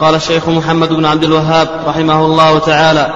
قال 0.00 0.14
الشيخ 0.14 0.48
محمد 0.48 0.88
بن 0.88 1.06
عبد 1.06 1.24
الوهاب 1.24 1.68
رحمه 1.86 2.24
الله 2.24 2.58
تعالى 2.58 3.06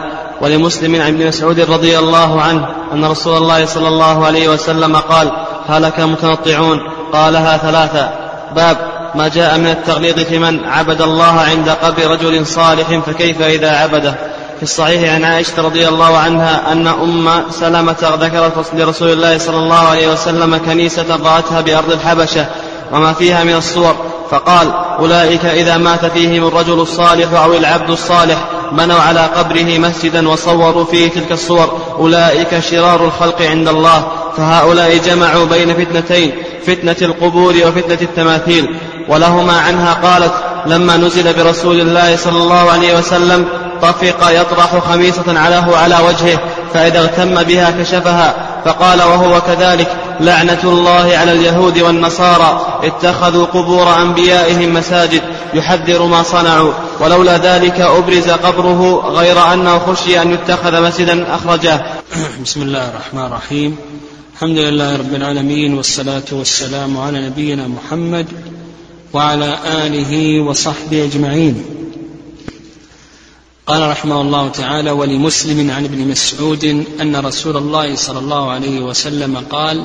ولمسلم 0.40 0.94
عن 0.94 1.14
ابن 1.14 1.26
مسعود 1.26 1.60
رضي 1.60 1.98
الله 1.98 2.40
عنه 2.42 2.66
أن 2.92 3.04
رسول 3.04 3.36
الله 3.36 3.66
صلى 3.66 3.88
الله 3.88 4.26
عليه 4.26 4.48
وسلم 4.48 4.96
قال 4.96 5.32
هلك 5.68 6.00
المتنطعون 6.00 6.80
قالها 7.12 7.56
ثلاثة 7.56 8.10
باب 8.56 8.76
ما 9.14 9.28
جاء 9.28 9.58
من 9.58 9.66
التغليظ 9.66 10.18
في 10.18 10.38
من 10.38 10.64
عبد 10.64 11.02
الله 11.02 11.40
عند 11.40 11.70
قبر 11.70 12.10
رجل 12.10 12.46
صالح 12.46 12.98
فكيف 13.06 13.42
إذا 13.42 13.70
عبده؟ 13.70 14.14
في 14.56 14.62
الصحيح 14.62 15.14
عن 15.14 15.24
عائشة 15.24 15.62
رضي 15.62 15.88
الله 15.88 16.16
عنها 16.16 16.72
أن 16.72 16.86
أم 16.86 17.30
سلمة 17.50 18.16
ذكرت 18.20 18.74
لرسول 18.74 19.12
الله 19.12 19.38
صلى 19.38 19.56
الله 19.56 19.78
عليه 19.78 20.12
وسلم 20.12 20.56
كنيسة 20.56 21.16
رأتها 21.24 21.60
بأرض 21.60 21.92
الحبشة 21.92 22.46
وما 22.92 23.12
فيها 23.12 23.44
من 23.44 23.54
الصور. 23.54 23.96
فقال 24.30 24.72
أولئك 24.98 25.44
إذا 25.44 25.76
مات 25.76 26.06
فيهم 26.06 26.46
الرجل 26.46 26.80
الصالح 26.80 27.32
أو 27.32 27.54
العبد 27.54 27.90
الصالح 27.90 28.38
بنوا 28.72 29.00
على 29.00 29.20
قبره 29.20 29.78
مسجدا 29.78 30.28
وصوروا 30.28 30.84
فيه 30.84 31.10
تلك 31.10 31.32
الصور. 31.32 31.80
أولئك 31.98 32.60
شرار 32.60 33.04
الخلق 33.04 33.42
عند 33.42 33.68
الله. 33.68 34.06
فهؤلاء 34.36 34.96
جمعوا 34.96 35.44
بين 35.44 35.74
فتنتين 35.74 36.32
فتنة 36.66 36.96
القبور 37.02 37.54
وفتنة 37.66 37.98
التماثيل. 38.02 38.76
ولهما 39.08 39.60
عنها 39.60 39.94
قالت 39.94 40.32
لما 40.66 40.96
نزل 40.96 41.32
برسول 41.32 41.80
الله 41.80 42.16
صلى 42.16 42.42
الله 42.42 42.70
عليه 42.70 42.98
وسلم 42.98 43.46
طفق 43.82 44.30
يطرح 44.30 44.78
خميصة 44.78 45.38
عليه 45.38 45.76
على 45.76 45.96
وجهه 46.08 46.38
فإذا 46.74 47.00
اغتم 47.00 47.42
بها 47.42 47.70
كشفها. 47.70 48.47
فقال 48.64 48.98
وهو 48.98 49.40
كذلك 49.40 49.96
لعنة 50.20 50.60
الله 50.64 51.16
على 51.16 51.32
اليهود 51.32 51.78
والنصارى 51.78 52.80
اتخذوا 52.82 53.46
قبور 53.46 54.02
أنبيائهم 54.02 54.74
مساجد 54.74 55.22
يحذر 55.54 56.06
ما 56.06 56.22
صنعوا 56.22 56.72
ولولا 57.00 57.38
ذلك 57.38 57.80
أبرز 57.80 58.28
قبره 58.28 59.10
غير 59.14 59.52
أنه 59.52 59.78
خشي 59.78 60.22
أن 60.22 60.32
يتخذ 60.32 60.82
مسجدا 60.82 61.34
أخرجاه 61.34 61.80
بسم 62.44 62.62
الله 62.62 62.88
الرحمن 62.88 63.26
الرحيم. 63.26 63.76
الحمد 64.34 64.58
لله 64.58 64.96
رب 64.96 65.14
العالمين 65.14 65.74
والصلاة 65.74 66.22
والسلام 66.32 66.98
على 66.98 67.26
نبينا 67.26 67.68
محمد 67.68 68.26
وعلى 69.12 69.58
آله 69.66 70.40
وصحبه 70.40 71.04
أجمعين. 71.04 71.64
قال 73.68 73.90
رحمه 73.90 74.20
الله 74.20 74.48
تعالى 74.48 74.90
ولمسلم 74.90 75.70
عن 75.70 75.84
ابن 75.84 76.08
مسعود 76.08 76.64
أن 77.00 77.16
رسول 77.16 77.56
الله 77.56 77.96
صلى 77.96 78.18
الله 78.18 78.50
عليه 78.50 78.80
وسلم 78.80 79.38
قال 79.38 79.84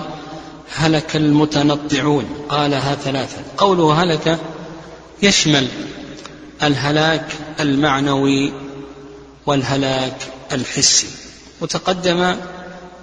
هلك 0.76 1.16
المتنطعون. 1.16 2.26
قالها 2.50 2.96
ثلاثة 2.96 3.42
قوله 3.58 4.04
هلك 4.04 4.40
يشمل 5.22 5.68
الهلاك 6.64 7.26
المعنوي 7.60 8.54
والهلاك 9.46 10.18
الحسي. 10.52 11.08
وتقدم 11.62 12.36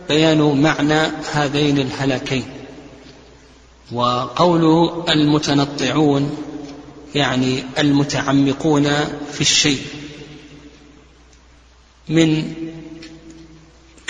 بيان 0.09 0.63
معنى 0.63 1.13
هذين 1.33 1.79
الهلاكين. 1.79 2.45
وقوله 3.93 5.05
المتنطعون 5.09 6.37
يعني 7.15 7.65
المتعمقون 7.79 8.85
في 9.33 9.41
الشيء. 9.41 10.00
من 12.11 12.55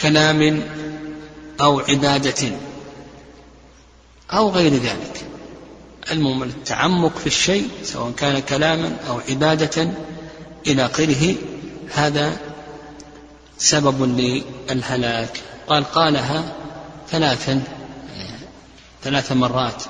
كلام 0.01 0.63
أو 1.61 1.81
عبادة 1.81 2.53
أو 4.33 4.51
غير 4.51 4.73
ذلك. 4.73 5.25
المهم 6.11 6.43
التعمق 6.43 7.19
في 7.19 7.27
الشيء 7.27 7.69
سواء 7.83 8.13
كان 8.13 8.39
كلاما 8.39 8.97
أو 9.09 9.21
عبادة 9.29 9.91
إلى 10.67 10.87
آخره 10.87 11.35
هذا 11.95 12.37
سبب 13.59 14.03
للهلاك. 14.03 15.41
قال 15.69 15.85
قالها 15.85 16.57
ثلاثا 17.11 17.63
ثلاث 19.03 19.33
مرات 19.33 19.83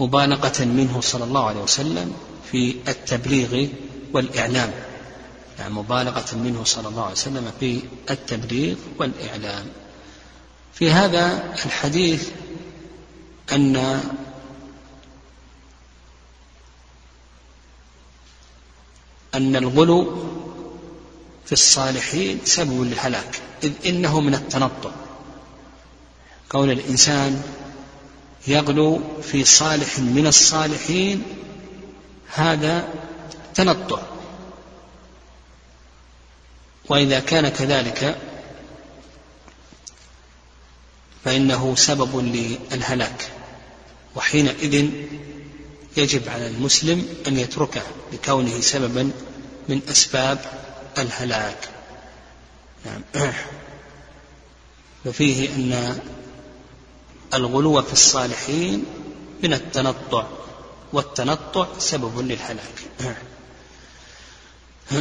مبالغة 0.00 0.64
منه 0.64 1.00
صلى 1.00 1.24
الله 1.24 1.46
عليه 1.46 1.60
وسلم 1.60 2.12
في 2.52 2.76
التبليغ 2.88 3.66
والإعلام. 4.12 4.72
مبالغة 5.60 6.34
منه 6.34 6.64
صلى 6.64 6.88
الله 6.88 7.02
عليه 7.02 7.12
وسلم 7.12 7.52
في 7.60 7.82
التبليغ 8.10 8.76
والإعلام. 8.98 9.66
في 10.74 10.90
هذا 10.90 11.54
الحديث 11.66 12.30
أن 13.52 13.76
أن 19.34 19.56
الغلو 19.56 20.24
في 21.46 21.52
الصالحين 21.52 22.38
سبب 22.44 22.82
للهلاك 22.82 23.40
إذ 23.62 23.72
إنه 23.86 24.20
من 24.20 24.34
التنطع. 24.34 24.90
كون 26.52 26.70
الإنسان 26.70 27.42
يغلو 28.46 29.00
في 29.22 29.44
صالح 29.44 29.98
من 29.98 30.26
الصالحين 30.26 31.22
هذا 32.34 32.88
تنطع. 33.54 34.17
وإذا 36.88 37.20
كان 37.20 37.48
كذلك 37.48 38.18
فإنه 41.24 41.74
سبب 41.74 42.16
للهلاك 42.16 43.30
وحينئذ 44.16 44.90
يجب 45.96 46.28
على 46.28 46.46
المسلم 46.46 47.08
أن 47.26 47.38
يتركه 47.38 47.82
لكونه 48.12 48.60
سببا 48.60 49.10
من 49.68 49.80
أسباب 49.90 50.38
الهلاك. 50.98 51.68
نعم. 52.86 53.02
ففيه 55.04 55.54
أن 55.54 55.98
الغلو 57.34 57.82
في 57.82 57.92
الصالحين 57.92 58.84
من 59.42 59.52
التنطع 59.52 60.26
والتنطع 60.92 61.66
سبب 61.78 62.18
للهلاك. 62.18 63.16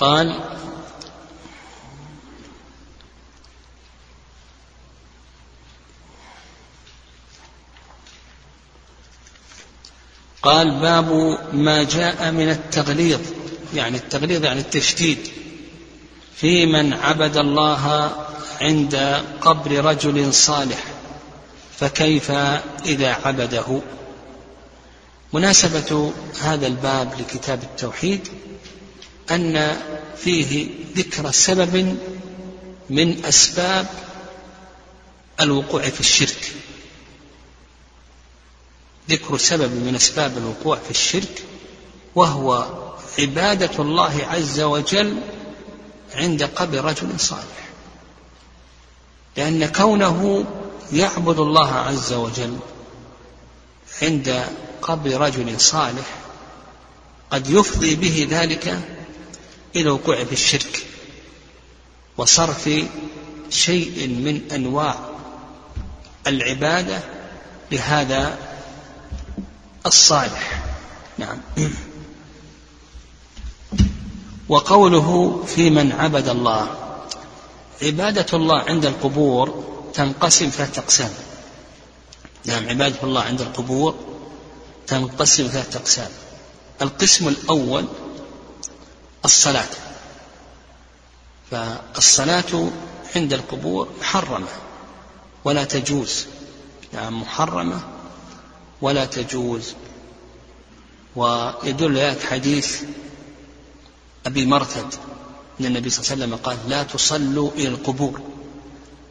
قال 0.00 0.40
قال 10.42 10.70
باب 10.70 11.38
ما 11.52 11.82
جاء 11.82 12.30
من 12.30 12.50
التغليظ 12.50 13.20
يعني 13.74 13.96
التغليظ 13.96 14.44
يعني 14.44 14.60
التشديد. 14.60 15.18
في 16.36 16.66
من 16.66 16.92
عبد 16.92 17.36
الله 17.36 18.12
عند 18.60 19.22
قبر 19.40 19.84
رجل 19.84 20.34
صالح 20.34 20.84
فكيف 21.78 22.30
إذا 22.86 23.12
عبده؟ 23.24 23.80
مناسبة 25.32 26.12
هذا 26.40 26.66
الباب 26.66 27.12
لكتاب 27.20 27.62
التوحيد 27.62 28.28
أن 29.30 29.76
فيه 30.16 30.68
ذكر 30.96 31.30
سبب 31.30 31.96
من 32.90 33.24
أسباب 33.24 33.86
الوقوع 35.40 35.82
في 35.82 36.00
الشرك. 36.00 36.52
ذكر 39.10 39.36
سبب 39.38 39.72
من 39.72 39.94
أسباب 39.94 40.38
الوقوع 40.38 40.76
في 40.76 40.90
الشرك 40.90 41.42
وهو 42.14 42.66
عبادة 43.18 43.82
الله 43.82 44.26
عز 44.30 44.60
وجل 44.60 45.16
عند 46.14 46.42
قبر 46.42 46.84
رجل 46.84 47.20
صالح. 47.20 47.68
لأن 49.36 49.66
كونه 49.66 50.44
يعبد 50.92 51.38
الله 51.38 51.72
عز 51.72 52.12
وجل 52.12 52.56
عند 54.02 54.44
قبر 54.82 55.20
رجل 55.20 55.60
صالح 55.60 56.14
قد 57.30 57.50
يفضي 57.50 57.94
به 57.94 58.28
ذلك 58.30 58.68
إلى 59.76 59.82
الوقوع 59.82 60.24
في 60.24 60.32
الشرك 60.32 60.86
وصرف 62.16 62.70
شيء 63.50 64.08
من 64.08 64.52
أنواع 64.52 64.98
العبادة. 66.26 67.00
لهذا 67.72 68.49
الصالح. 69.86 70.62
نعم. 71.18 71.38
وقوله 74.48 75.42
في 75.46 75.70
من 75.70 75.92
عبد 75.92 76.28
الله 76.28 76.74
عبادة 77.82 78.26
الله 78.32 78.58
عند 78.58 78.86
القبور 78.86 79.64
تنقسم 79.94 80.48
ثلاثة 80.48 80.82
أقسام. 80.82 81.10
نعم 82.44 82.68
عبادة 82.68 83.02
الله 83.02 83.22
عند 83.22 83.40
القبور 83.40 83.94
تنقسم 84.86 85.46
ثلاثة 85.46 85.78
أقسام. 85.78 86.10
القسم 86.82 87.28
الأول 87.28 87.84
الصلاة. 89.24 89.68
فالصلاة 91.50 92.70
عند 93.16 93.32
القبور 93.32 93.88
محرمة 94.00 94.48
ولا 95.44 95.64
تجوز. 95.64 96.26
نعم 96.92 97.22
محرمة 97.22 97.80
ولا 98.82 99.04
تجوز. 99.04 99.74
ويدل 101.16 101.96
ذلك 101.96 102.22
حديث 102.22 102.82
أبي 104.26 104.46
مرثد. 104.46 104.94
أن 105.60 105.66
النبي 105.66 105.90
صلى 105.90 106.02
الله 106.02 106.12
عليه 106.12 106.34
وسلم 106.34 106.36
قال 106.36 106.70
لا 106.70 106.82
تصلوا 106.82 107.50
إلى 107.50 107.68
القبور. 107.68 108.20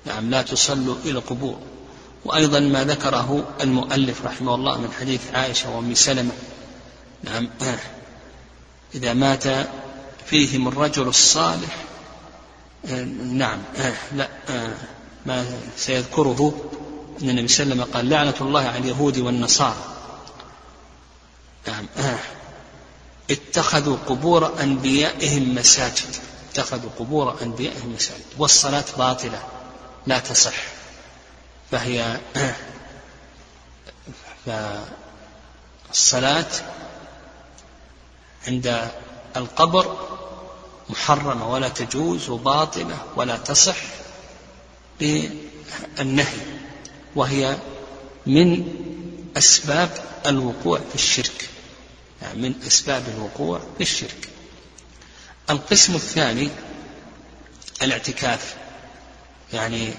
نعم 0.06 0.30
لا 0.30 0.42
تصلوا 0.42 0.96
إلى 1.06 1.12
القبور. 1.12 1.58
وأيضا 2.26 2.60
ما 2.60 2.84
ذكره 2.84 3.48
المؤلف 3.62 4.26
رحمه 4.26 4.56
الله 4.56 4.82
من 4.82 4.92
حديث 5.00 5.22
عائشة 5.34 5.76
وأم 5.76 5.94
سلمة. 5.94 6.32
نعم 7.24 7.50
إذا 8.96 9.14
مات 9.14 9.44
فيهم 10.26 10.68
الرجل 10.68 11.08
الصالح 11.08 11.86
نعم 13.24 13.60
لا 14.16 14.30
ما 15.26 15.46
سيذكره 15.78 16.54
أن 17.22 17.30
النبي 17.30 17.48
صلى 17.48 17.64
الله 17.64 17.74
عليه 17.74 17.84
وسلم 17.84 17.94
قال 17.94 18.10
لعنة 18.10 18.36
الله 18.42 18.62
على 18.62 18.78
اليهود 18.78 19.18
والنصارى. 19.18 19.84
نعم. 21.68 21.86
اتخذوا 23.32 23.98
قبور 24.08 24.62
أنبيائهم 24.62 25.56
مساجد. 25.56 26.16
اتخذوا 26.52 26.90
قبور 27.00 27.42
أنبيائهم 27.42 27.94
مساجد. 27.94 28.26
والصلاة 28.38 28.86
باطلة. 28.98 29.44
لا 30.08 30.20
تصح. 30.20 30.56
فهي 31.72 32.20
فالصلاة 35.90 36.52
عند 38.48 38.92
القبر 39.38 39.98
محرمة 40.90 41.52
ولا 41.52 41.70
تجوز 41.70 42.30
وباطلة 42.30 42.98
ولا 43.16 43.38
تصح 43.38 43.78
بالنهي 45.00 46.60
وهي 47.20 47.58
من 48.28 48.74
أسباب 49.38 49.90
الوقوع 50.26 50.80
في 50.80 50.96
الشرك. 50.96 51.50
يعني 52.22 52.42
من 52.42 52.56
أسباب 52.68 53.04
الوقوع 53.18 53.60
في 53.78 53.84
الشرك. 53.84 54.30
القسم 55.50 55.96
الثاني 55.96 56.50
الاعتكاف. 57.82 58.56
يعني 59.54 59.94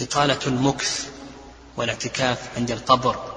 إطالة 0.00 0.38
المكث 0.46 1.08
والاعتكاف 1.76 2.38
عند 2.56 2.70
القبر 2.70 3.34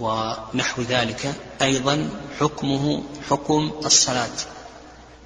ونحو 0.00 0.82
ذلك 0.82 1.34
أيضا 1.62 2.08
حكمه 2.40 3.02
حكم 3.30 3.72
الصلاة. 3.84 4.36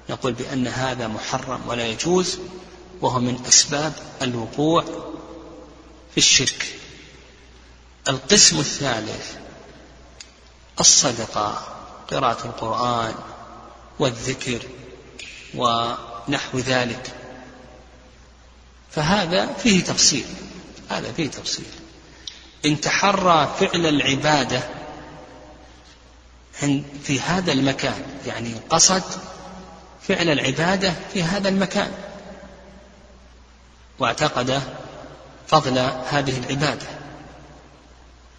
نقول 0.09 0.33
بأن 0.33 0.67
هذا 0.67 1.07
محرم 1.07 1.61
ولا 1.67 1.87
يجوز 1.87 2.39
وهو 3.01 3.19
من 3.19 3.45
أسباب 3.47 3.93
الوقوع 4.21 4.83
في 6.11 6.17
الشرك. 6.17 6.75
القسم 8.07 8.59
الثالث 8.59 9.35
الصدقة 10.79 11.67
قراءة 12.11 12.45
القرآن 12.45 13.13
والذكر 13.99 14.61
ونحو 15.55 16.57
ذلك. 16.57 17.13
فهذا 18.91 19.53
فيه 19.53 19.83
تفصيل 19.83 20.25
هذا 20.89 21.11
فيه 21.11 21.27
تفصيل. 21.27 21.65
إن 22.65 22.81
تحرى 22.81 23.55
فعل 23.59 23.85
العبادة 23.85 24.61
في 27.03 27.19
هذا 27.19 27.51
المكان 27.51 28.05
يعني 28.27 28.53
قصد 28.69 29.03
فعل 30.01 30.29
العبادة 30.29 30.93
في 31.13 31.23
هذا 31.23 31.49
المكان. 31.49 31.91
واعتقد 33.99 34.61
فضل 35.47 35.77
هذه 36.09 36.37
العبادة. 36.37 36.87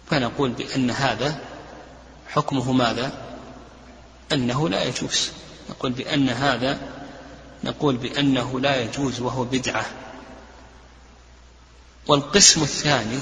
فنقول 0.09 0.51
بأن 0.51 0.91
هذا 0.91 1.39
حكمه 2.27 2.71
ماذا؟ 2.71 3.11
أنه 4.31 4.69
لا 4.69 4.83
يجوز. 4.83 5.31
نقول 5.69 5.91
بأن 5.91 6.29
هذا 6.29 6.77
نقول 7.63 7.97
بأنه 7.97 8.59
لا 8.59 8.81
يجوز 8.81 9.21
وهو 9.21 9.43
بدعة. 9.43 9.85
والقسم 12.07 12.63
الثاني 12.63 13.19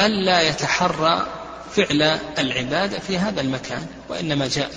ألا 0.00 0.40
يتحرى 0.40 1.26
فعل 1.70 2.02
العبادة 2.38 2.98
في 2.98 3.18
هذا 3.18 3.40
المكان 3.40 3.86
وإنما 4.08 4.48
جاء 4.48 4.70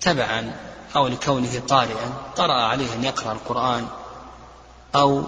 تبعا 0.00 0.52
أو 0.96 1.08
لكونه 1.08 1.62
قارئا 1.68 2.12
طرأ 2.36 2.62
عليه 2.62 2.94
أن 2.94 3.04
يقرأ 3.04 3.32
القرآن 3.32 3.86
أو 4.96 5.24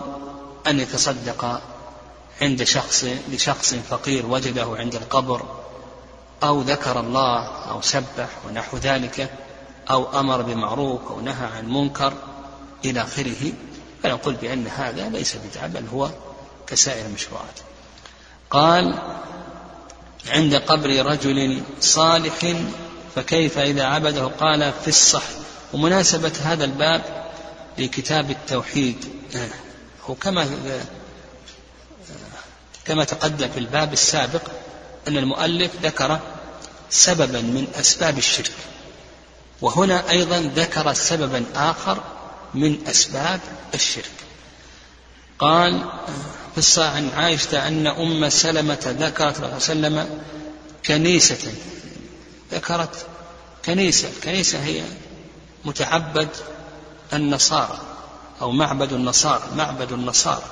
أن 0.66 0.80
يتصدق 0.80 1.60
عند 2.42 2.62
شخص 2.64 3.04
لشخص 3.28 3.74
فقير 3.74 4.26
وجده 4.26 4.76
عند 4.76 4.94
القبر 4.94 5.42
أو 6.42 6.60
ذكر 6.60 7.00
الله 7.00 7.46
أو 7.46 7.82
سبح 7.82 8.28
ونحو 8.48 8.76
ذلك 8.76 9.30
أو 9.90 10.20
أمر 10.20 10.42
بمعروف 10.42 11.00
أو 11.10 11.20
نهى 11.20 11.46
عن 11.46 11.68
منكر 11.68 12.12
إلى 12.84 13.02
آخره 13.02 13.52
فنقول 14.02 14.34
بأن 14.34 14.66
هذا 14.66 15.08
ليس 15.08 15.36
بدعة 15.36 15.66
بل 15.66 15.86
هو 15.92 16.10
كسائر 16.66 17.06
المشروعات. 17.06 17.60
قال 18.50 18.98
عند 20.28 20.54
قبر 20.54 21.06
رجل 21.06 21.62
صالح 21.80 22.54
فكيف 23.14 23.58
إذا 23.58 23.84
عبده؟ 23.84 24.24
قال 24.24 24.72
في 24.82 24.88
الصح 24.88 25.22
ومناسبة 25.72 26.32
هذا 26.42 26.64
الباب 26.64 27.17
لكتاب 27.78 28.30
التوحيد. 28.30 29.04
هو 30.06 30.14
كما 30.14 30.48
كما 32.84 33.04
تقدم 33.04 33.48
في 33.48 33.58
الباب 33.58 33.92
السابق 33.92 34.42
أن 35.08 35.16
المؤلف 35.16 35.70
ذكر 35.82 36.20
سببا 36.90 37.40
من 37.40 37.66
أسباب 37.74 38.18
الشرك 38.18 38.52
وهنا 39.60 40.10
أيضا 40.10 40.52
ذكر 40.56 40.92
سببا 40.92 41.44
آخر 41.54 42.02
من 42.54 42.86
أسباب 42.86 43.40
الشرك. 43.74 44.10
قال 45.38 45.84
في 46.52 46.58
الصحيح 46.58 46.94
عن 46.94 47.08
عائشة 47.08 47.68
أن 47.68 47.86
أم 47.86 48.28
سلمة 48.28 48.96
ذكرت 49.00 49.36
صلى 49.36 49.44
الله 49.44 49.46
عليه 49.46 49.56
وسلم 49.56 50.22
كنيسة. 50.86 51.52
ذكرت 52.52 53.06
كنيسة. 53.64 54.08
الكنيسة 54.08 54.64
هي 54.64 54.82
متعبد 55.64 56.28
النصارى 57.12 57.78
أو 58.40 58.50
معبد 58.50 58.92
النصارى 58.92 59.42
معبد 59.56 59.92
النصارى. 59.92 60.44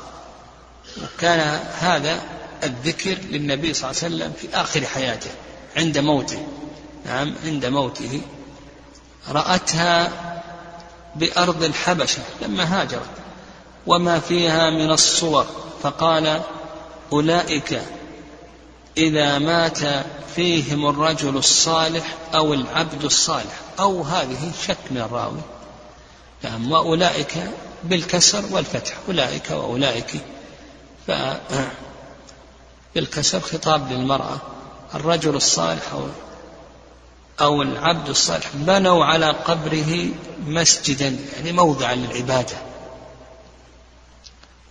وكان 1.02 1.60
هذا 1.78 2.22
الذكر 2.62 3.18
للنبي 3.30 3.74
صلى 3.74 3.90
الله 3.90 4.02
عليه 4.02 4.14
وسلم 4.14 4.32
في 4.40 4.56
آخر 4.56 4.84
حياته 4.84 5.30
عند 5.76 5.98
موته. 5.98 6.46
نعم 7.06 7.34
عند 7.44 7.66
موته. 7.66 8.20
رأتها 9.28 10.12
بأرض 11.16 11.62
الحبشة 11.62 12.22
لما 12.42 12.80
هاجرت. 12.80 13.10
وما 13.86 14.20
فيها 14.20 14.70
من 14.70 14.90
الصور. 14.90 15.46
فقال 15.82 16.40
أولئك 17.12 17.82
إذا 18.96 19.38
مات 19.38 19.78
فيهم 20.36 20.86
الرجل 20.88 21.36
الصالح 21.36 22.14
أو 22.34 22.54
العبد 22.54 23.04
الصالح. 23.04 23.60
أو 23.80 24.02
هذه 24.02 24.52
شك 24.66 24.78
من 24.90 24.98
الراوي. 24.98 25.40
نعم 26.42 26.72
وأولئك 26.72 27.50
بالكسر 27.84 28.44
والفتح. 28.50 28.94
أولئك 29.08 29.50
وأولئك. 29.50 30.20
ف 31.06 31.10
بالكسر 32.94 33.40
خطاب 33.40 33.92
للمرأة. 33.92 34.36
الرجل 34.94 35.36
الصالح 35.36 35.92
أو 35.92 36.06
أو 37.40 37.62
العبد 37.62 38.08
الصالح. 38.08 38.50
بنوا 38.54 39.04
على 39.04 39.26
قبره 39.26 40.08
مسجدا 40.46 41.18
يعني 41.36 41.52
موضعا 41.52 41.94
للعبادة. 41.94 42.56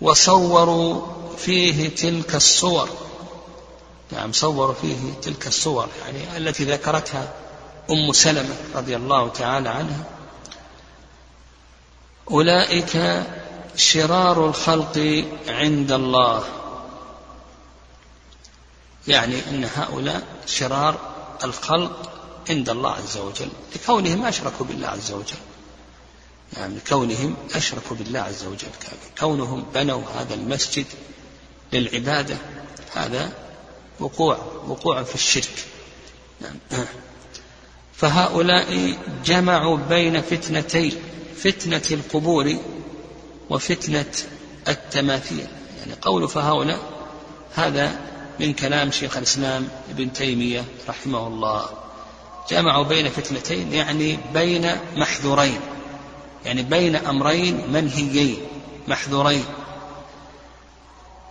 وصوروا 0.02 1.02
فيه 1.38 1.96
تلك 1.96 2.36
الصور. 2.36 2.90
نعم 4.12 4.32
صوروا 4.32 4.74
فيه 4.82 4.98
تلك 5.22 5.48
الصور 5.48 5.88
يعني 6.06 6.38
التي 6.38 6.64
ذكرتها 6.64 7.34
أم 7.90 8.14
سلمة 8.14 8.56
رضي 8.76 8.96
الله 8.96 9.30
تعالى 9.30 9.70
عنها. 9.70 10.04
أولئك 12.32 13.24
شرار 13.76 14.50
الخلق 14.50 15.26
عند 15.48 15.92
الله. 15.92 16.44
يعني 19.08 19.50
أن 19.50 19.70
هؤلاء 19.76 20.24
شرار 20.46 21.00
الخلق 21.44 22.12
عند 22.50 22.70
الله 22.70 22.92
عز 22.92 23.18
وجل. 23.18 23.50
لكونهم 23.76 24.26
أشركوا 24.26 24.66
بالله 24.66 24.88
عز 24.88 25.12
وجل. 25.12 25.38
يعني 26.58 26.80
كونهم 26.90 27.36
أشركوا 27.56 27.98
بالله 27.98 28.20
عز 28.20 28.44
وجل. 28.46 28.70
كونهم 29.20 29.66
بنوا 29.74 30.02
هذا 30.16 30.34
المسجد 30.34 30.86
للعبادة 31.74 32.38
هذا 32.94 33.32
وقوع 34.00 34.38
وقوع 34.68 35.04
في 35.04 35.16
الشرك. 35.16 35.66
نعم. 36.42 36.86
فهؤلاء 37.96 38.98
جمعوا 39.26 39.78
بين 39.78 40.22
فتنتين. 40.22 41.02
فتنة 41.38 41.82
القبور 41.92 42.56
وفتنة 43.50 44.12
التماثيل. 44.68 45.48
يعني 45.80 45.94
قول 46.02 46.30
فهؤلاء 46.30 46.80
هذا 47.56 48.00
من 48.40 48.54
كلام 48.54 48.92
شيخ 48.92 49.18
الإسلام 49.18 49.68
ابن 49.90 50.14
تيمية 50.14 50.66
رحمه 50.90 51.28
الله. 51.28 51.70
جمعوا 52.52 52.84
بين 52.84 53.10
فتنتين 53.10 53.74
يعني 53.74 54.20
بين 54.34 54.78
محذورين. 54.96 55.60
يعني 56.46 56.64
بين 56.64 56.96
أمرين 56.96 57.72
منهيين 57.72 58.38
محذورين. 58.88 59.46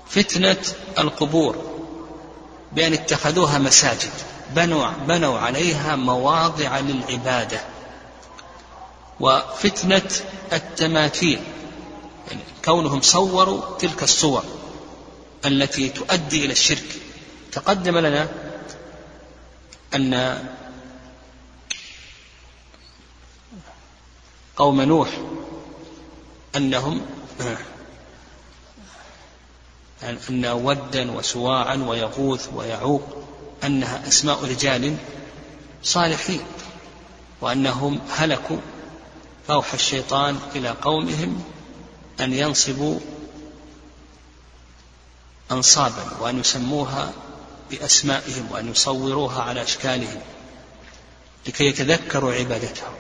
فتنة 0.09 0.63
القبور 0.99 1.65
بأن 2.73 2.93
اتخذوها 2.93 3.59
مساجد 3.59 4.11
بنوا 4.51 4.89
بنوا 5.09 5.39
عليها 5.39 5.97
مواضع 5.97 6.79
للعبادة. 6.79 7.74
وفتنة 9.21 10.11
التماثيل. 10.53 11.41
يعني 12.29 12.43
كونهم 12.65 13.01
صوروا 13.01 13.79
تلك 13.79 14.03
الصور 14.03 14.45
التي 15.45 15.89
تؤدي 15.89 16.45
إلى 16.45 16.53
الشرك. 16.53 17.01
تقدم 17.53 17.99
لنا 17.99 18.29
أن 19.95 20.39
قوم 24.57 24.81
نوح 24.81 25.09
أنهم 26.57 27.07
أن 30.03 30.47
ودا 30.47 31.11
وسواعا 31.11 31.77
ويغوث 31.77 32.49
ويعوق 32.55 33.03
أنها 33.65 34.09
أسماء 34.09 34.45
رجال 34.45 34.97
صالحين 35.83 36.41
وأنهم 37.41 38.01
هلكوا 38.11 38.57
فأوحى 39.49 39.75
الشيطان 39.75 40.39
إلى 40.57 40.69
قومهم 40.69 41.45
أن 42.21 42.33
ينصبوا 42.33 43.01
أنصابا 45.53 46.05
وأن 46.21 46.41
يسموها 46.41 47.13
بأسمائهم 47.71 48.49
وأن 48.51 48.71
يصوروها 48.71 49.43
على 49.43 49.63
أشكالهم 49.63 50.21
لكي 51.47 51.65
يتذكروا 51.65 52.33
عبادتهم. 52.33 52.93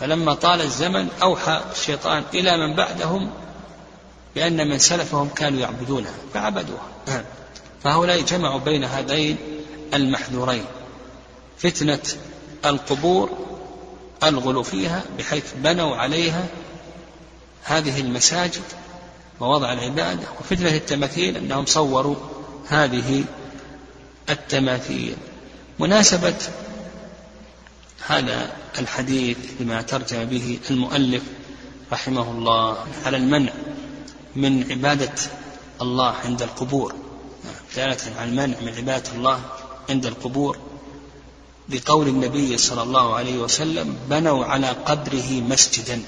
فلما 0.00 0.34
طال 0.34 0.60
الزمن 0.60 1.08
أوحى 1.22 1.64
الشيطان 1.72 2.24
إلى 2.34 2.66
من 2.66 2.76
بعدهم 2.76 3.30
بأن 4.34 4.68
من 4.68 4.78
سلفهم 4.78 5.28
كانوا 5.28 5.60
يعبدونها 5.60 6.14
فعبدوها 6.34 7.24
فهؤلاء 7.84 8.20
جمعوا 8.20 8.60
بين 8.60 8.84
هذين 8.84 9.36
المحذورين. 9.94 10.64
فتنة 11.58 12.02
القبور 12.64 13.45
الغلو 14.24 14.62
فيها 14.62 15.02
بحيث 15.18 15.44
بنوا 15.56 15.96
عليها 15.96 16.46
هذه 17.64 18.00
المساجد 18.00 18.62
مواضع 19.40 19.72
العبادة 19.72 20.22
وفتنة 20.40 20.68
التماثيل 20.68 21.36
أنهم 21.36 21.66
صوروا 21.66 22.16
هذه 22.68 23.24
التماثيل. 24.30 25.16
مناسبة 25.78 26.34
هذا 28.06 28.52
الحديث 28.78 29.36
لما 29.60 29.82
ترجم 29.82 30.24
به 30.24 30.58
المؤلف 30.70 31.22
رحمه 31.92 32.30
الله 32.30 32.86
على 33.04 33.16
المنع 33.16 33.52
من 34.36 34.70
عبادة 34.70 35.14
الله 35.82 36.14
عند 36.24 36.42
القبور. 36.42 36.94
دلالة 37.76 37.98
على 38.18 38.30
المنع 38.30 38.60
من 38.60 38.74
عبادة 38.76 39.12
الله 39.14 39.40
عند 39.90 40.06
القبور. 40.06 40.58
بقول 41.68 42.08
النبي 42.08 42.58
صلى 42.58 42.82
الله 42.82 43.14
عليه 43.14 43.38
وسلم 43.38 43.96
بنوا 44.10 44.44
على 44.44 44.68
قبره 44.68 45.30
مسجدا. 45.30 46.02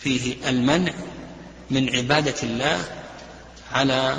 فيه 0.00 0.34
المنع 0.48 0.92
من 1.70 1.96
عبادة 1.96 2.34
الله 2.42 2.84
على 3.72 4.16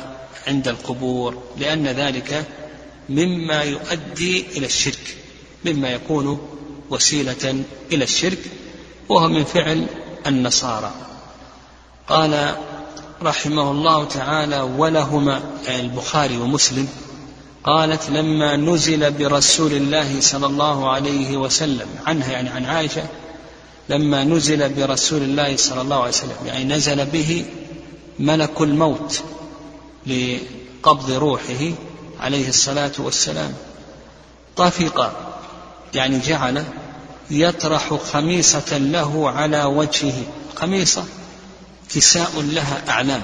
عند 0.47 0.67
القبور 0.67 1.43
لأن 1.57 1.88
ذلك 1.88 2.45
مما 3.09 3.62
يؤدي 3.63 4.45
إلى 4.57 4.65
الشرك 4.65 5.17
مما 5.65 5.89
يكون 5.89 6.47
وسيلة 6.89 7.63
إلى 7.91 8.03
الشرك 8.03 8.39
وهو 9.09 9.27
من 9.27 9.43
فعل 9.43 9.88
النصارى. 10.27 10.93
قال 12.07 12.55
رحمه 13.21 13.71
الله 13.71 14.05
تعالى 14.05 14.62
ولهما 14.62 15.43
يعني 15.67 15.81
البخاري 15.81 16.38
ومسلم 16.38 16.88
قالت 17.63 18.10
لما 18.10 18.55
نزل 18.55 19.12
برسول 19.12 19.74
الله 19.74 20.22
صلى 20.22 20.46
الله 20.46 20.89
عليه 20.89 21.38
وسلم 21.38 21.88
عنها 22.05 22.32
يعني 22.32 22.50
عن 22.50 22.65
عائشة 22.65 23.03
لما 23.89 24.24
نزل 24.24 24.74
برسول 24.74 25.22
الله 25.22 25.58
صلى 25.58 25.82
الله 25.82 25.96
عليه 25.96 26.08
وسلم 26.08 26.38
يعني 26.46 26.63
نزل 26.63 27.05
به 27.05 27.46
ملك 28.20 28.62
الموت 28.62 29.22
لقبض 30.08 31.12
روحه 31.12 31.72
عليه 32.20 32.50
الصلاة 32.50 32.91
والسلام. 32.98 33.53
طفق 34.55 35.12
يعني 35.93 36.20
جعل 36.20 36.63
يطرح 37.32 37.93
خميصة 37.93 38.77
له 38.77 39.29
على 39.29 39.63
وجهه. 39.63 40.24
خميصة 40.55 41.05
كساء 41.96 42.32
لها 42.41 42.84
أعلام 42.89 43.22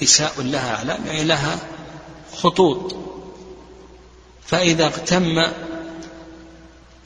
كساء 0.00 0.32
لها 0.38 0.74
أعلام 0.74 1.06
يعني 1.06 1.24
لها 1.24 1.58
خطوط. 2.36 2.96
فإذا 4.46 4.86
اغتم 4.86 5.42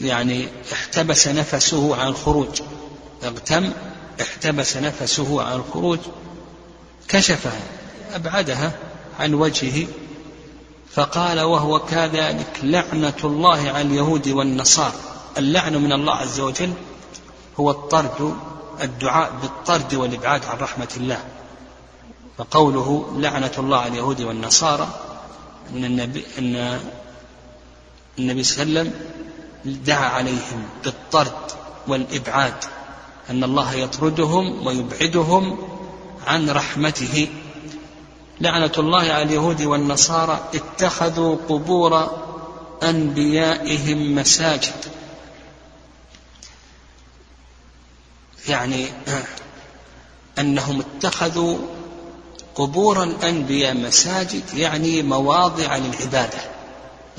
يعني 0.01 0.49
احتبس 0.73 1.29
نفسه 1.29 1.97
عن 1.97 2.09
الخروج. 2.09 2.63
اغتم 3.25 3.73
احتبس 4.21 4.77
نفسه 4.77 5.43
عن 5.43 5.57
الخروج 5.57 5.99
كشفها 7.09 7.61
أبعدها 8.15 8.73
عن 9.21 9.35
وجهه 9.35 9.87
فقال 10.93 11.41
وهو 11.41 11.79
كذلك 11.79 12.61
لعنة 12.63 13.17
الله 13.25 13.71
على 13.71 13.81
اليهود 13.81 14.29
والنصارى. 14.29 15.01
اللعن 15.39 15.77
من 15.77 15.93
الله 15.93 16.15
عز 16.15 16.41
وجل 16.41 16.73
هو 17.61 17.71
الطرد 17.71 18.37
الدعاء 18.83 19.33
بالطرد 19.43 19.95
والإبعاد 19.95 20.45
عن 20.45 20.59
رحمة 20.59 20.89
الله. 20.97 21.25
فقوله 22.39 23.13
لعنة 23.17 23.53
الله 23.59 23.79
على 23.79 23.89
اليهود 23.89 24.21
والنصارى 24.21 24.89
أن 25.73 25.85
النبي 25.85 26.25
أن 26.39 26.81
النبي 28.19 28.43
صلى 28.43 28.63
الله 28.63 28.81
عليه 28.81 28.91
وسلم 28.91 29.01
دعا 29.85 30.09
عليهم 30.09 30.69
بالطرد 30.85 31.53
والإبعاد 31.89 32.65
أن 33.31 33.45
الله 33.45 33.75
يطردهم 33.75 34.67
ويبعدهم 34.67 35.59
عن 36.27 36.51
رحمته. 36.51 37.29
لعنة 38.41 38.73
الله 38.79 39.01
على 39.01 39.23
اليهود 39.23 39.63
والنصارى 39.63 40.49
اتخذوا 40.55 41.37
قبور 41.49 42.11
أنبيائهم 42.83 44.15
مساجد. 44.15 44.75
يعني 48.49 48.87
أنهم 50.39 50.81
اتخذوا 50.81 51.59
قبور 52.55 53.03
الأنبياء 53.03 53.75
مساجد 53.75 54.55
يعني 54.55 55.03
مواضع 55.03 55.77
للعبادة. 55.77 56.48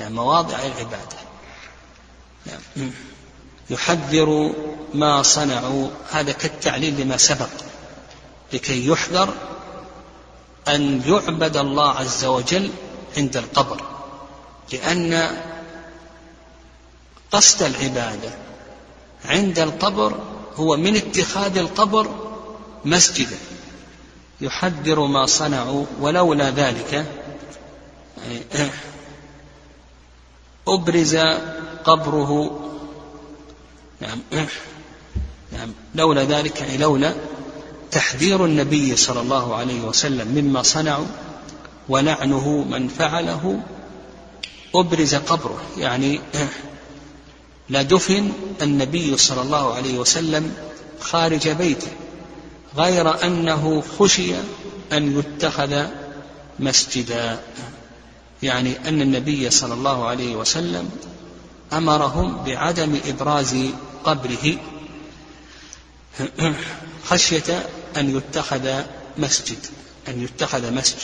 يعني 0.00 0.14
مواضع 0.14 0.56
للعبادة 0.56 1.16
يعني 2.46 2.90
يحذر 3.70 4.52
ما 4.94 5.22
صنعوا 5.22 5.88
هذا 6.10 6.32
كالتعليل 6.32 7.00
لما 7.00 7.16
سبق 7.16 7.48
لكي 8.52 8.86
يحذر 8.86 9.34
أن 10.68 11.02
يعبد 11.06 11.56
الله 11.56 11.90
عز 11.90 12.24
وجل 12.24 12.70
عند 13.16 13.36
القبر 13.36 13.82
لأن 14.72 15.30
قصد 17.32 17.62
العبادة 17.62 18.30
عند 19.24 19.58
القبر 19.58 20.18
هو 20.56 20.76
من 20.76 20.96
اتخاذ 20.96 21.58
القبر 21.58 22.30
مسجدا. 22.84 23.36
يحذر 24.40 25.00
ما 25.00 25.26
صنعوا 25.26 25.86
ولولا 26.00 26.50
ذلك 26.50 27.06
أبرز 30.68 31.16
قبره. 31.84 32.60
نعم. 34.00 34.18
نعم. 35.52 35.72
لولا 35.94 36.24
ذلك 36.24 36.60
يعني 36.60 36.76
لولا 36.76 37.14
تحذير 37.90 38.44
النبي 38.44 38.96
صلى 38.96 39.20
الله 39.20 39.56
عليه 39.56 39.80
وسلم 39.80 40.28
مما 40.28 40.62
صنعوا 40.62 41.06
ولعنه 41.88 42.64
من 42.70 42.88
فعله 42.88 43.60
أبرز 44.74 45.14
قبره. 45.14 45.60
يعني 45.78 46.20
لدفن 47.70 48.32
النبي 48.62 49.16
صلى 49.16 49.42
الله 49.42 49.74
عليه 49.74 49.98
وسلم 49.98 50.54
خارج 51.00 51.48
بيته 51.48 51.92
غير 52.76 53.24
أنه 53.24 53.82
خشي 53.98 54.34
أن 54.92 55.18
يتخذ 55.18 55.86
مسجدا. 56.58 57.40
يعني 58.42 58.88
أن 58.88 59.02
النبي 59.02 59.50
صلى 59.50 59.74
الله 59.74 60.06
عليه 60.06 60.36
وسلم 60.36 60.90
أمرهم 61.72 62.44
بعدم 62.44 63.00
إبراز 63.06 63.56
قبره. 64.04 64.58
خشية 67.04 67.68
أن 67.96 68.16
يتخذ 68.16 68.82
مسجد 69.18 69.58
أن 70.08 70.22
يتخذ 70.22 70.72
مسجد 70.72 71.00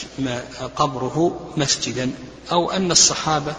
قبره 0.75 1.39
مسجدا 1.57 2.11
أو 2.51 2.71
أن 2.71 2.91
الصحابة 2.91 3.55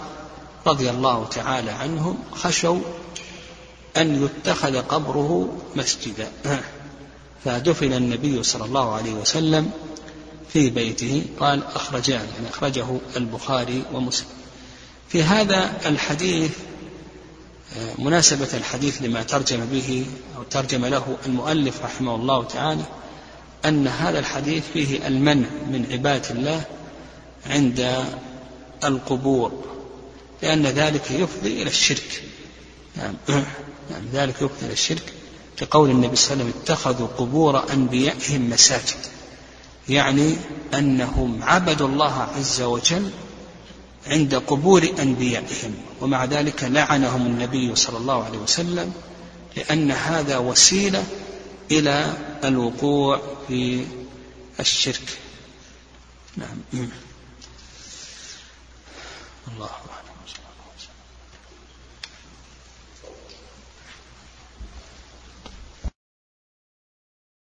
رضي 0.66 0.90
الله 0.90 1.24
تعالى 1.24 1.70
عنهم 1.70 2.18
خشوا 2.32 2.80
أن 3.96 4.24
يتخذ 4.24 4.76
قبره 4.82 5.56
مسجدا. 5.76 6.30
فدفن 7.44 7.92
النبي 7.92 8.42
صلى 8.42 8.64
الله 8.64 8.94
عليه 8.94 9.12
وسلم 9.12 9.70
في 10.52 10.70
بيته 10.70 11.22
قال 11.40 11.64
أخرجاه 11.74 12.18
يعني 12.18 12.48
أخرجه 12.50 12.86
البخاري 13.16 13.82
ومسلم. 13.92 14.28
في 15.08 15.22
هذا 15.22 15.72
الحديث 15.86 16.50
مناسبة 17.98 18.48
الحديث 18.54 19.02
لما 19.02 19.22
ترجم 19.22 19.64
به 19.64 20.06
أو 20.36 20.42
ترجم 20.42 20.86
له 20.86 21.16
المؤلف 21.26 21.82
رحمه 21.82 22.14
الله 22.14 22.44
تعالى 22.44 22.84
أن 23.64 23.88
هذا 23.88 24.18
الحديث 24.18 24.64
فيه 24.72 25.06
المنع 25.06 25.48
من 25.70 25.86
عبادة 25.92 26.30
الله 26.30 26.64
عند 27.46 28.04
القبور 28.84 29.64
لأن 30.42 30.66
ذلك 30.66 31.10
يفضي 31.10 31.62
إلى 31.62 31.70
الشرك. 31.70 32.22
نعم. 32.96 33.14
يعني 33.90 34.06
ذلك 34.12 34.42
يفضي 34.42 34.66
إلى 34.66 34.72
الشرك 34.72 35.12
كقول 35.56 35.90
النبي 35.90 36.16
صلى 36.16 36.32
الله 36.32 36.44
عليه 36.44 36.54
وسلم 36.54 36.62
اتخذوا 36.62 37.06
قبور 37.06 37.72
أنبيائهم 37.72 38.50
مساجد. 38.50 38.96
يعني 39.88 40.36
أنهم 40.74 41.42
عبدوا 41.42 41.88
الله 41.88 42.28
عز 42.36 42.62
وجل 42.62 43.10
عند 44.06 44.34
قبور 44.34 44.88
أنبيائهم 44.98 45.74
ومع 46.00 46.24
ذلك 46.24 46.64
لعنهم 46.64 47.26
النبي 47.26 47.74
صلى 47.74 47.98
الله 47.98 48.24
عليه 48.24 48.38
وسلم 48.38 48.92
لأن 49.56 49.90
هذا 49.90 50.38
وسيلة 50.38 51.04
إلى 51.70 52.12
الوقوع 52.44 53.20
في 53.48 53.84
الشرك. 54.60 55.18
نعم. 56.36 56.88
الله 59.48 59.66
أعلم 59.66 59.97